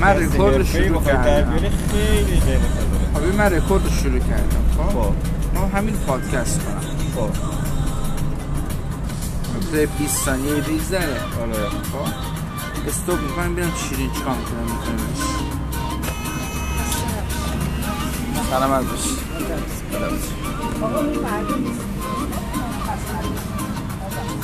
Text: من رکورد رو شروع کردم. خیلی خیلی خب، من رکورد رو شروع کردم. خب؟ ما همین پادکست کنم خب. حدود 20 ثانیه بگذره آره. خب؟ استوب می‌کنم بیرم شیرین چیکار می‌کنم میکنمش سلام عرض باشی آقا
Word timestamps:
من 0.00 0.16
رکورد 0.16 0.56
رو 0.56 0.64
شروع 0.64 1.04
کردم. 1.04 1.58
خیلی 1.58 1.70
خیلی 2.40 2.60
خب، 3.14 3.38
من 3.38 3.52
رکورد 3.52 3.84
رو 3.84 3.90
شروع 3.90 4.18
کردم. 4.18 4.64
خب؟ 4.76 5.14
ما 5.54 5.66
همین 5.66 5.96
پادکست 5.96 6.60
کنم 6.64 6.80
خب. 7.16 7.30
حدود 9.56 9.98
20 9.98 10.24
ثانیه 10.24 10.54
بگذره 10.54 11.20
آره. 11.40 11.68
خب؟ 11.68 12.30
استوب 12.88 13.20
می‌کنم 13.20 13.54
بیرم 13.54 13.72
شیرین 13.88 14.12
چیکار 14.12 14.34
می‌کنم 14.34 14.62
میکنمش 14.62 15.20
سلام 18.50 18.72
عرض 18.72 18.84
باشی 18.86 19.10
آقا 20.82 21.02